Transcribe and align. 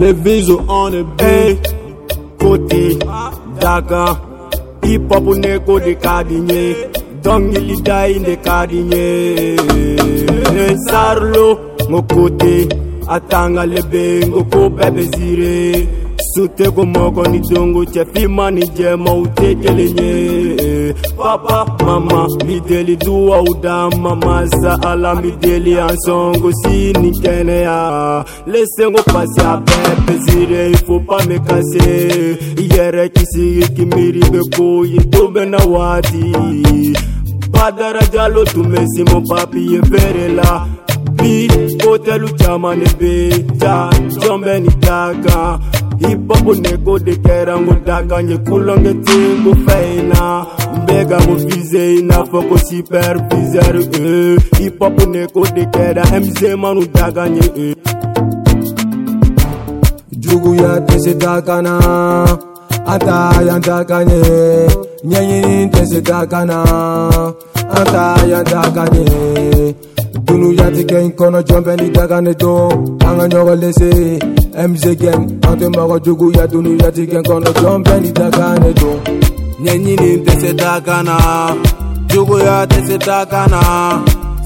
Nevizo 0.00 0.56
on 0.68 0.92
the 0.92 1.02
beat, 1.18 2.38
Koti, 2.38 2.94
Daga, 3.58 4.06
Hip 4.84 5.08
Hop 5.10 5.22
Neko 5.24 5.84
de 5.84 5.96
Kadinye, 5.96 6.92
Dongilida 7.20 8.00
in 8.14 8.22
de 8.22 8.36
Kadinye, 8.36 9.56
Sarlo, 10.88 11.76
Mokote, 11.90 12.68
Atanga 13.06 13.64
Lebengo, 13.66 14.48
Ko 14.48 14.70
Bebe 14.70 15.02
Zire, 15.16 15.88
Sute 16.32 16.70
ko 16.72 16.84
moko 16.84 17.26
ni 17.26 17.40
dongo, 17.40 17.84
Chefima 17.84 18.52
ni 18.54 18.62
Jema, 18.68 19.10
Ute 19.18 19.56
Kelenye. 19.60 20.37
papa 21.16 21.66
mama 21.84 22.28
mideli 22.46 22.96
duwa 22.96 23.42
udama 23.42 24.16
masa 24.16 24.82
ala 24.90 25.14
mideli 25.14 25.80
ansongo 25.80 26.50
sini 26.62 27.10
kɛnɛya 27.22 27.80
lesengo 28.52 29.00
pasi 29.12 29.40
a 29.50 29.62
bɛɛ 29.66 29.90
pesire 30.06 30.62
ifo 30.74 30.94
pa 31.06 31.16
me 31.28 31.36
kase 31.38 31.88
i 32.62 32.64
yɛrɛ 32.74 33.04
kisigi 33.14 33.64
kimiri 33.76 34.22
be 34.32 34.40
ko 34.54 34.82
ye 34.84 34.98
to 35.12 35.22
bɛna 35.34 35.60
waati 35.72 36.24
badarajalo 37.52 38.42
tun 38.52 38.70
be 38.72 38.82
simo 38.94 39.18
papiye 39.30 39.80
feere 39.90 40.28
la 40.38 40.66
bi 41.18 41.48
hotɛlu 41.82 42.28
caman 42.38 42.78
ne 42.78 42.88
be 42.98 43.44
ja 43.60 43.90
jɔn 44.22 44.38
bɛ 44.44 44.54
ni 44.62 44.70
da 44.86 45.12
kan 45.24 45.60
i 46.10 46.14
bɔbo 46.26 46.52
nego 46.64 46.98
de 46.98 47.14
kɛra 47.26 47.54
ngo 47.62 47.74
da 47.84 47.96
kan 48.08 48.28
ye 48.30 48.36
kulonkɛ 48.48 48.92
tengo 49.06 49.52
fɛn 49.64 50.08
na 50.10 50.46
Bega 50.88 51.18
mou 51.26 51.36
vize 51.36 51.80
yi 51.94 52.02
na 52.02 52.22
foko 52.30 52.56
siper 52.66 53.16
vize 53.30 53.60
re 53.74 53.82
e 53.82 54.04
eh. 54.10 54.36
Hip 54.58 54.78
hop 54.80 55.00
ou 55.02 55.10
ne 55.12 55.26
kote 55.34 55.64
keda, 55.74 56.02
MZ 56.24 56.42
man 56.62 56.78
ou 56.80 56.86
daganye 56.96 57.44
e 57.64 57.66
eh. 57.66 57.74
Jougou 60.24 60.54
ya 60.62 60.80
te 60.88 60.96
se 61.04 61.12
dakanan, 61.14 62.32
anta 62.86 63.18
ayan 63.38 63.60
dakanye 63.60 64.18
e 64.38 64.40
Nyenye 65.04 65.38
yin 65.50 65.70
te 65.70 65.84
se 65.92 66.00
dakanan, 66.00 67.36
anta 67.80 68.02
ayan 68.22 68.44
dakanye 68.44 69.04
e 69.20 69.74
Dunou 70.24 70.56
ya 70.56 70.70
te 70.70 70.84
gen 70.88 71.12
kono 71.12 71.42
jombe 71.42 71.72
ni 71.76 71.90
dakanye 71.90 72.32
to 72.38 72.54
Angan 73.06 73.28
nyo 73.28 73.44
wale 73.46 73.72
se, 73.76 73.90
MZ 74.68 74.96
gen 75.00 75.20
Ante 75.48 75.68
mwa 75.68 75.84
wajougou 75.86 76.32
ya 76.32 76.46
dunou 76.46 76.76
ya 76.78 76.90
te 76.92 77.06
gen 77.06 77.22
kono 77.24 77.52
jombe 77.60 78.00
ni 78.00 78.12
dakanye 78.12 78.72
to 78.74 79.00
ɲɛɲini 79.64 80.10
tɛ 80.24 80.32
se 80.42 80.50
ta 80.60 80.72
kan 80.86 81.04
na 81.04 81.18
juguya 82.10 82.56
tɛ 82.70 82.78
se 82.86 82.96
ta 83.06 83.18
kan 83.32 83.48
na 83.52 83.60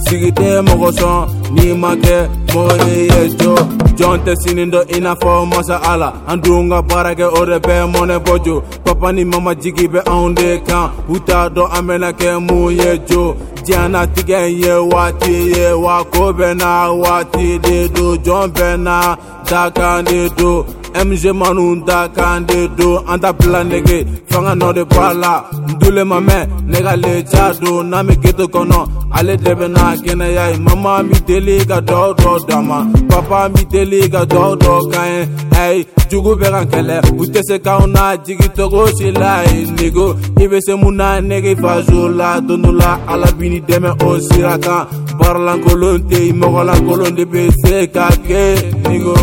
sigi 0.04 0.30
tɛ 0.38 0.50
mɔgɔ 0.66 0.88
sɔn 0.98 1.18
n'i 1.54 1.66
ma 1.82 1.92
kɛ 2.02 2.16
mɔgɔ 2.52 2.74
de 2.84 2.92
ye 3.10 3.22
jɔ 3.40 3.52
jɔn 3.98 4.16
tɛ 4.24 4.32
sini 4.42 4.64
dɔ 4.72 4.80
i 4.96 5.00
n'a 5.04 5.14
fɔ 5.22 5.32
masa 5.52 5.76
ala 5.92 6.08
an 6.26 6.40
dun 6.40 6.70
ka 6.70 6.80
baara 6.88 7.12
kɛ 7.18 7.26
o 7.40 7.44
de 7.44 7.58
bɛ 7.66 7.76
mɔnɛ 7.94 8.16
bɔ 8.24 8.44
jo 8.44 8.62
papa 8.84 9.12
ni 9.12 9.22
mama 9.24 9.54
jigi 9.54 9.86
bɛ 9.92 10.00
anw 10.12 10.34
de 10.34 10.50
kan 10.66 10.90
u 11.12 11.18
t'a 11.28 11.42
dɔn 11.54 11.68
an 11.76 11.84
bɛna 11.88 12.10
kɛ 12.20 12.28
mun 12.46 12.72
ye 12.80 12.90
jo 13.08 13.36
diɲɛnatigɛ 13.66 14.38
in 14.50 14.56
ye 14.62 14.74
waati 14.92 15.32
ye 15.54 15.72
wa 15.74 16.02
ko 16.04 16.32
bɛ 16.32 16.56
na 16.56 16.88
waati 17.02 17.58
de 17.62 17.86
don 17.88 18.16
jɔn 18.24 18.48
bɛ 18.56 18.80
na 18.80 19.16
dakan 19.44 20.06
de 20.06 20.28
don 20.38 20.64
mg 21.04 21.32
manu 21.38 21.84
ta 21.86 22.00
kan 22.16 22.44
de 22.48 22.58
don 22.78 22.96
an 23.10 23.18
ta 23.22 23.30
bila 23.38 23.60
nege 23.70 23.98
fanga 24.30 24.52
nɔ 24.60 24.68
de 24.76 24.82
bɔ 24.90 25.00
a 25.10 25.14
la 25.22 25.34
n 25.70 25.78
dule 25.80 26.02
ma 26.10 26.18
mɛn 26.26 26.44
ne 26.70 26.78
ka 26.86 26.94
le 27.02 27.12
ja 27.32 27.44
don 27.60 27.82
n'an 27.90 28.04
bɛ 28.06 28.14
gete 28.22 28.44
kɔnɔ 28.54 28.80
ale 29.18 29.36
de 29.42 29.50
bɛ 29.58 29.66
n'a 29.74 29.86
kɛnɛya 30.04 30.44
ye 30.52 30.58
mama 30.66 31.02
mi 31.08 31.18
deli 31.26 31.56
ka 31.70 31.78
dɔ 31.80 32.00
dɔ 32.14 32.46
d'a 32.48 32.60
ma 32.68 32.78
papa 33.10 33.48
mi 33.54 33.64
deli 33.72 34.08
ka 34.12 34.24
dɔ 34.24 34.44
dɔ 34.60 34.72
k'an 34.92 35.06
ye 35.12 35.22
ayi 35.60 35.86
jugu 36.10 36.32
bɛ 36.40 36.48
kan 36.52 36.66
kɛlɛ 36.72 36.96
u 37.20 37.24
tɛ 37.32 37.40
se 37.48 37.58
k'anw 37.58 37.86
n'a 37.94 38.06
jigi 38.24 38.48
togo 38.56 38.86
si 38.98 39.10
la 39.12 39.42
ye 39.44 39.64
nego 39.78 40.10
i 40.40 40.44
bɛ 40.50 40.58
se 40.66 40.74
mun 40.76 40.96
na 40.96 41.20
nege 41.20 41.54
faso 41.60 42.08
la 42.18 42.38
don 42.40 42.62
dɔ 42.62 42.72
la 42.80 42.98
ala 43.08 43.28
b'i 43.38 43.48
ni 43.48 43.60
dɛmɛ 43.62 44.02
o 44.04 44.18
sira 44.20 44.58
kan 44.58 44.86
baaralankolon 45.18 45.98
tɛ 46.08 46.18
yen 46.26 46.38
mɔgɔlankolon 46.40 47.12
de 47.16 47.24
bɛ 47.24 47.50
se 47.64 47.86
ka 47.86 48.08
kɛ 48.28 48.44
nego. 48.90 49.16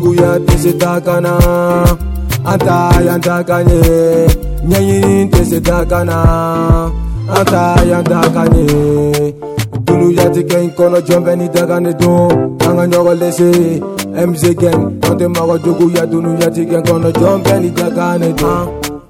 ndugu 0.00 0.14
ya 0.22 0.40
tesetakana 0.40 1.36
ataya 2.44 3.18
ntakanye 3.18 3.80
nyanyini 4.68 5.26
tesetakana 5.26 6.16
ataya 7.40 8.00
ntakanye 8.00 8.66
dulu 9.84 10.10
ya 10.16 10.26
ti 10.34 10.40
kɛ 10.40 10.58
n 10.64 10.68
kɔnɔ 10.76 11.34
ni 11.36 11.48
daga 11.52 11.76
ne 11.84 11.92
dun 12.00 12.56
an 12.64 12.76
ka 12.76 12.84
ɲɔgɔn 12.92 13.16
lese 13.20 13.50
mz 14.28 14.42
gɛn 14.60 14.80
an 15.08 15.14
tɛ 15.20 15.26
mɔgɔ 15.34 15.56
jogo 15.64 15.86
ya 15.94 16.06
dunu 16.06 16.32
ya 16.40 16.48
ti 16.48 16.64
kɛ 16.64 16.78
n 16.80 16.82
kɔnɔ 16.86 17.60
ni 17.60 17.68
daga 17.70 18.18
ne 18.18 18.32
dun. 18.40 18.60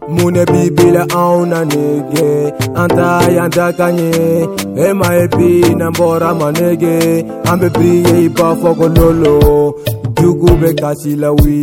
mun 0.09 0.35
de 0.35 0.45
b'i 0.51 0.71
bila 0.77 1.03
anw 1.15 1.37
na 1.53 1.61
nege 1.71 2.51
an 2.75 2.89
ta 2.97 3.29
y'an 3.31 3.51
ta 3.57 3.71
ka 3.79 3.87
ɲɛ 3.93 4.49
e 4.89 4.93
ma 4.99 5.09
ye 5.15 5.25
bi 5.37 5.71
n'an 5.75 5.93
bɔra 5.95 6.31
manege 6.41 7.25
an 7.51 7.57
bɛ 7.61 7.69
biri 7.79 7.99
ye 8.09 8.15
i 8.27 8.29
b'a 8.29 8.49
fɔ 8.59 8.71
ko 8.79 8.87
lolo 8.87 10.00
yugube 10.23 10.73
kasilawi 10.81 11.59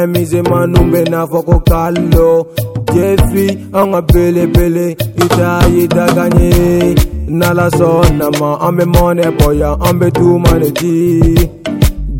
ɛmisema 0.00 0.58
numbe 0.72 1.00
n'a 1.10 1.20
fɔ 1.30 1.38
ko 1.48 1.56
kalo 1.70 2.28
jesu 2.94 3.44
an 3.78 3.86
ka 3.92 4.00
belebele 4.12 4.86
i 5.16 5.26
ta 5.36 5.50
ye 5.74 5.86
daga 5.94 6.26
ye 6.40 6.94
n'ala 7.38 7.66
sɔnnama 7.78 8.48
an 8.66 8.74
bɛ 8.78 8.84
mɔnɛ 8.94 9.26
bɔ 9.38 9.46
yan 9.60 9.76
an 9.86 9.94
bɛ 10.00 10.08
tuma 10.16 10.52
ne 10.60 10.70
di 10.78 10.92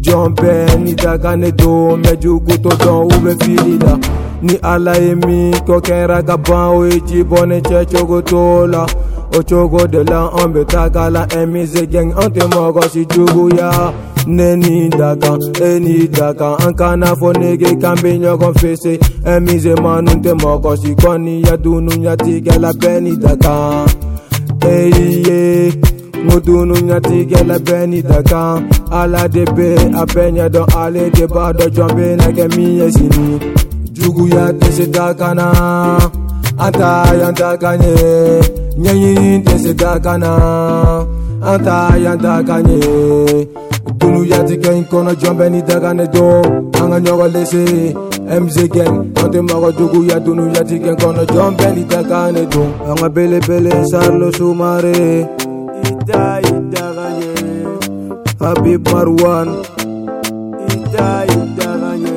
jɔn 0.06 0.30
bɛɛ 0.38 0.80
ni 0.82 0.94
daga 0.94 1.32
ne 1.38 1.50
don 1.52 2.02
mɛ 2.02 2.12
jugu 2.22 2.54
to 2.62 2.70
dɔn 2.84 3.12
u 3.12 3.16
bɛ 3.24 3.32
fili 3.42 3.78
la 3.78 3.94
ni 4.42 4.58
ala 4.62 4.98
ye 5.00 5.14
min 5.14 5.52
kɔ 5.66 5.76
kɛra 5.88 6.26
ka 6.26 6.36
ban 6.36 6.68
o 6.78 6.82
ye 6.84 7.00
ci 7.06 7.22
bɔ 7.24 7.48
ne 7.48 7.60
cɛ 7.60 7.86
cogo 7.92 8.20
to 8.20 8.66
la 8.72 8.86
Ochogo 9.32 9.86
de 9.90 10.02
la 10.04 10.28
ombe 10.30 10.64
takala 10.64 11.26
emize 11.34 11.86
gang, 11.86 12.12
ante 12.16 12.40
mogo 12.54 12.82
si 12.88 13.04
jugu 13.06 13.54
ya 13.56 13.92
Neni 14.26 14.88
daka, 14.88 15.38
eni 15.64 16.08
daka, 16.08 16.58
ankana 16.58 17.14
fo 17.16 17.32
nege 17.32 17.74
kambi 17.80 18.18
nyogon 18.18 18.54
fese 18.54 18.98
Emize 19.24 19.74
te 20.22 20.32
mogo 20.34 20.76
si 20.76 20.94
koni 20.94 21.42
ya 21.42 21.56
dunu 21.56 21.90
nyati 21.96 22.40
gela 22.40 22.72
beni 22.74 23.16
daka 23.16 23.84
Eyye, 24.62 25.72
mudunu 26.24 26.74
nyati 26.78 27.24
gela 27.26 27.58
beni 27.58 28.02
daka 28.02 28.62
Ala 28.90 29.24
a 29.24 30.06
benya 30.08 30.48
don 30.50 30.66
ale 30.74 31.10
deba 31.10 31.52
do 31.52 31.68
jombe 31.70 32.16
nage 32.16 32.46
miye 32.56 32.92
sini 32.92 33.40
Jugu 33.92 34.28
ya 34.28 34.52
tese 34.52 34.86
daka 34.86 35.34
na, 35.34 35.50
anta 36.58 37.14
yanta 37.20 37.56
kanye 37.58 38.65
ɲɛɲini 38.82 39.32
tɛ 39.44 39.54
se 39.62 39.72
ka 39.80 39.90
kan 40.04 40.20
na 40.20 40.32
an 41.50 41.58
ta 41.66 41.78
yan 42.04 42.18
ta 42.24 42.42
kan 42.48 42.64
ye 42.68 42.80
dunuyatigɛ 43.98 44.70
in 44.78 44.84
kɔnɔ 44.90 45.12
jɔn 45.20 45.34
bɛ 45.38 45.46
ni 45.50 45.60
daga 45.68 45.90
ne 45.98 46.04
do 46.14 46.24
an 46.82 46.88
ka 46.92 46.98
ɲɔgɔn 47.04 47.30
lese 47.34 47.62
mz 48.44 48.56
gɛn 48.74 48.92
an 49.22 49.28
tɛ 49.32 49.38
mɔgɔ 49.48 49.68
juguya 49.78 50.16
dunuyatigɛ 50.24 50.92
kɔnɔ 51.00 51.22
jɔn 51.34 51.50
bɛ 51.58 51.66
ni 51.76 51.84
daga 51.84 52.32
ne 52.34 52.42
do 52.52 52.62
an 52.88 52.94
ka 53.00 53.08
belebele 53.16 53.72
sarilo 53.90 54.28
sumare 54.38 54.94
i 55.88 55.90
ta 56.08 56.40
i 56.44 56.52
daga 56.74 57.06
ye 57.18 57.32
habib 58.40 58.82
marwan 58.90 59.48
i 60.68 60.74
ta 60.92 61.24
i 61.34 61.36
daga 61.58 61.90
ye 62.02 62.14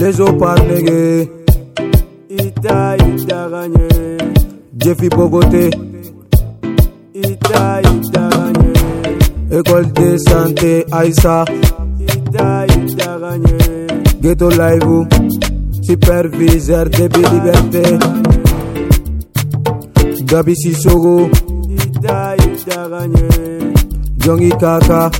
lezo 0.00 0.26
parnege 0.40 1.30
i 2.30 2.50
ta 2.64 2.94
i 2.98 3.10
daga 3.30 3.62
ye 3.74 3.82
Jeffy 4.84 5.02
fait 5.02 5.10
Bogoté. 5.16 5.70
Ita, 7.14 7.80
Ita, 7.82 8.28
École 9.52 9.92
de 9.92 10.16
santé, 10.18 10.84
Aïssa. 10.90 11.44
Ita, 12.00 12.66
Ita, 12.66 13.18
Ghetto 14.20 14.48
Live, 14.50 15.06
superviseur, 15.84 16.86
de 16.88 17.06
liberté. 17.06 17.96
Gabi 20.24 20.56
Sissoko. 20.56 21.28
Ita, 21.70 22.34
Ita, 22.38 22.88
gagner. 24.18 24.48
Kaka. 24.58 25.10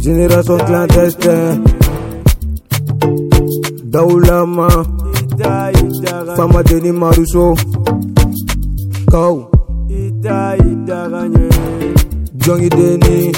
Génération 0.00 0.56
clandestine. 0.56 1.62
Daoulama. 3.92 4.68
Fama 6.34 6.62
Denis 6.62 6.92
Marusso 6.92 7.54
Go. 9.10 9.48
Ita, 9.88 10.56
ita 10.60 11.08
ganye, 11.08 11.48
Johnny 12.36 12.68
Denis. 12.68 13.32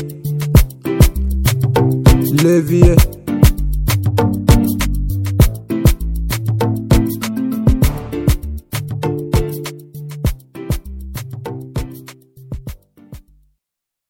Levier. 2.43 3.20